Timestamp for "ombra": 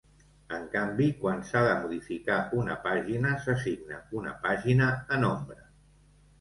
5.33-5.65